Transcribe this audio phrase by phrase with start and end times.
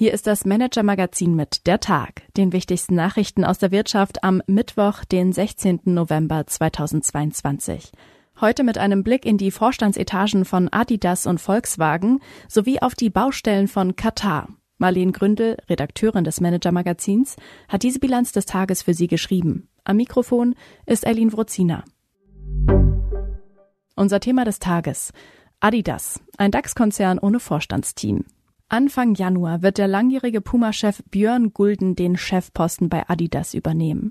[0.00, 4.40] Hier ist das Manager Magazin mit der Tag, den wichtigsten Nachrichten aus der Wirtschaft am
[4.46, 5.80] Mittwoch, den 16.
[5.86, 7.90] November 2022.
[8.40, 13.66] Heute mit einem Blick in die Vorstandsetagen von Adidas und Volkswagen sowie auf die Baustellen
[13.66, 14.50] von Katar.
[14.76, 17.34] Marlene Gründel, Redakteurin des Manager Magazins,
[17.66, 19.68] hat diese Bilanz des Tages für Sie geschrieben.
[19.82, 20.54] Am Mikrofon
[20.86, 21.82] ist Eileen Wrozina.
[23.96, 25.12] Unser Thema des Tages.
[25.58, 28.26] Adidas, ein DAX-Konzern ohne Vorstandsteam.
[28.70, 34.10] Anfang Januar wird der langjährige Puma-Chef Björn Gulden den Chefposten bei Adidas übernehmen.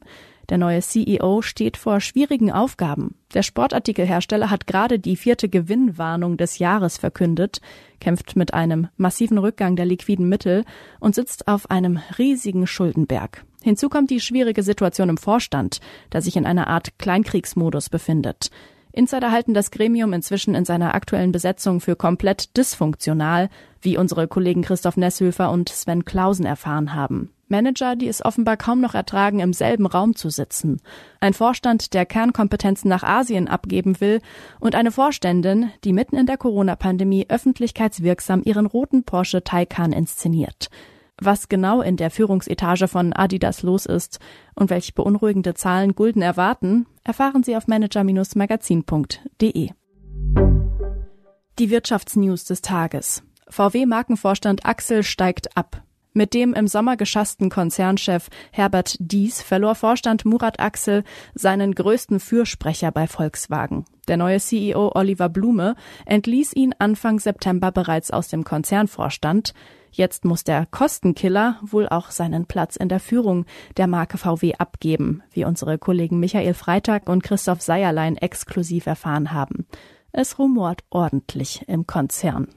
[0.49, 3.13] Der neue CEO steht vor schwierigen Aufgaben.
[3.35, 7.61] Der Sportartikelhersteller hat gerade die vierte Gewinnwarnung des Jahres verkündet,
[7.99, 10.65] kämpft mit einem massiven Rückgang der liquiden Mittel
[10.99, 13.45] und sitzt auf einem riesigen Schuldenberg.
[13.61, 15.81] Hinzu kommt die schwierige Situation im Vorstand,
[16.13, 18.49] der sich in einer Art Kleinkriegsmodus befindet.
[18.97, 23.49] Insider halten das Gremium inzwischen in seiner aktuellen Besetzung für komplett dysfunktional,
[23.81, 27.31] wie unsere Kollegen Christoph Nesshöfer und Sven Klausen erfahren haben.
[27.47, 30.81] Manager, die es offenbar kaum noch ertragen, im selben Raum zu sitzen.
[31.19, 34.19] Ein Vorstand, der Kernkompetenzen nach Asien abgeben will
[34.59, 40.69] und eine Vorständin, die mitten in der Corona-Pandemie öffentlichkeitswirksam ihren roten Porsche Taycan inszeniert.
[41.19, 44.19] Was genau in der Führungsetage von Adidas los ist
[44.53, 49.69] und welche beunruhigende Zahlen Gulden erwarten, erfahren Sie auf manager-magazin.de.
[51.59, 53.23] Die Wirtschaftsnews des Tages.
[53.49, 55.83] VW-Markenvorstand Axel steigt ab.
[56.13, 61.03] Mit dem im Sommer geschassten Konzernchef Herbert Dies verlor Vorstand Murat Axel
[61.35, 63.85] seinen größten Fürsprecher bei Volkswagen.
[64.07, 69.53] Der neue CEO Oliver Blume entließ ihn Anfang September bereits aus dem Konzernvorstand.
[69.91, 73.45] Jetzt muss der Kostenkiller wohl auch seinen Platz in der Führung
[73.77, 79.67] der Marke VW abgeben, wie unsere Kollegen Michael Freitag und Christoph Seierlein exklusiv erfahren haben.
[80.11, 82.47] Es rumort ordentlich im Konzern.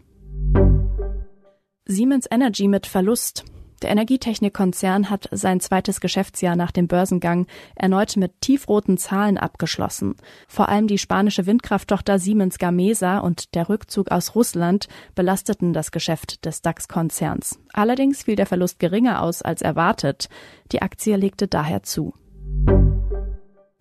[1.90, 3.44] Siemens Energy mit Verlust.
[3.82, 10.14] Der Energietechnikkonzern hat sein zweites Geschäftsjahr nach dem Börsengang erneut mit tiefroten Zahlen abgeschlossen.
[10.46, 14.86] Vor allem die spanische Windkrafttochter Siemens Gamesa und der Rückzug aus Russland
[15.16, 17.58] belasteten das Geschäft des DAX-Konzerns.
[17.72, 20.28] Allerdings fiel der Verlust geringer aus als erwartet.
[20.70, 22.14] Die Aktie legte daher zu.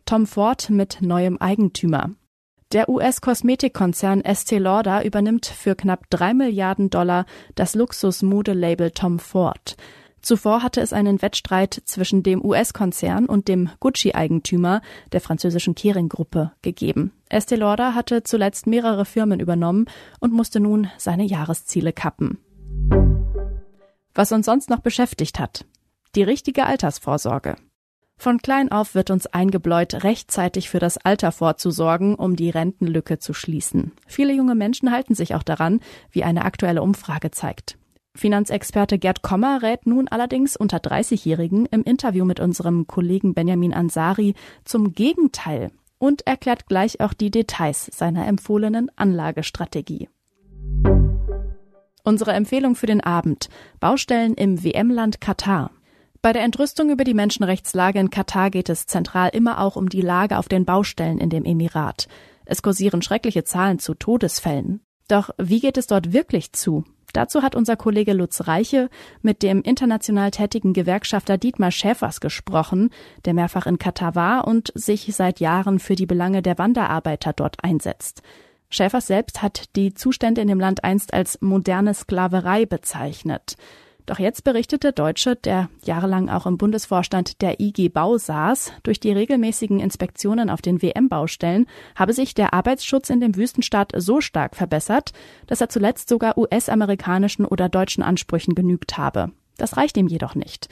[0.06, 2.10] Tom Ford mit neuem Eigentümer.
[2.72, 7.26] Der US-Kosmetikkonzern Estee Lauder übernimmt für knapp drei Milliarden Dollar
[7.56, 9.76] das Luxus-Modelabel Tom Ford.
[10.22, 17.12] Zuvor hatte es einen Wettstreit zwischen dem US-Konzern und dem Gucci-Eigentümer der französischen Kering-Gruppe gegeben.
[17.28, 19.86] Estee Lauder hatte zuletzt mehrere Firmen übernommen
[20.20, 22.38] und musste nun seine Jahresziele kappen.
[24.14, 25.66] Was uns sonst noch beschäftigt hat.
[26.14, 27.56] Die richtige Altersvorsorge.
[28.22, 33.34] Von klein auf wird uns eingebläut, rechtzeitig für das Alter vorzusorgen, um die Rentenlücke zu
[33.34, 33.94] schließen.
[34.08, 35.80] Viele junge Menschen halten sich auch daran,
[36.12, 37.78] wie eine aktuelle Umfrage zeigt.
[38.16, 44.36] Finanzexperte Gerd Kommer rät nun allerdings unter 30-Jährigen im Interview mit unserem Kollegen Benjamin Ansari
[44.66, 50.10] zum Gegenteil und erklärt gleich auch die Details seiner empfohlenen Anlagestrategie.
[52.04, 53.48] Unsere Empfehlung für den Abend.
[53.80, 55.72] Baustellen im WM-Land Katar.
[56.22, 60.02] Bei der Entrüstung über die Menschenrechtslage in Katar geht es zentral immer auch um die
[60.02, 62.10] Lage auf den Baustellen in dem Emirat.
[62.44, 64.82] Es kursieren schreckliche Zahlen zu Todesfällen.
[65.08, 66.84] Doch wie geht es dort wirklich zu?
[67.14, 68.90] Dazu hat unser Kollege Lutz Reiche
[69.22, 72.90] mit dem international tätigen Gewerkschafter Dietmar Schäfers gesprochen,
[73.26, 77.64] der mehrfach in Katar war und sich seit Jahren für die Belange der Wanderarbeiter dort
[77.64, 78.22] einsetzt.
[78.70, 83.56] Schäfers selbst hat die Zustände in dem Land einst als moderne Sklaverei bezeichnet.
[84.10, 89.12] Doch jetzt berichtete Deutsche, der jahrelang auch im Bundesvorstand der IG Bau saß, durch die
[89.12, 95.12] regelmäßigen Inspektionen auf den WM-Baustellen habe sich der Arbeitsschutz in dem Wüstenstaat so stark verbessert,
[95.46, 99.30] dass er zuletzt sogar US-amerikanischen oder deutschen Ansprüchen genügt habe.
[99.58, 100.70] Das reicht ihm jedoch nicht.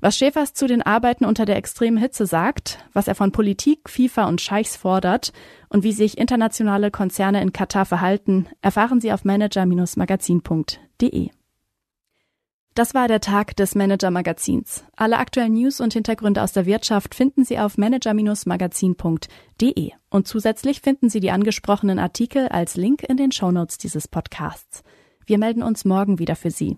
[0.00, 4.26] Was Schäfers zu den Arbeiten unter der extremen Hitze sagt, was er von Politik, FIFA
[4.26, 5.32] und Scheichs fordert
[5.68, 11.30] und wie sich internationale Konzerne in Katar verhalten, erfahren Sie auf manager-magazin.de.
[12.74, 14.84] Das war der Tag des Manager Magazins.
[14.96, 19.90] Alle aktuellen News und Hintergründe aus der Wirtschaft finden Sie auf manager-magazin.de.
[20.08, 24.84] Und zusätzlich finden Sie die angesprochenen Artikel als Link in den Shownotes dieses Podcasts.
[25.26, 26.76] Wir melden uns morgen wieder für Sie.